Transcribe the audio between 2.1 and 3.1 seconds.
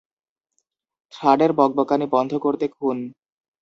বন্ধ করতে, খুন!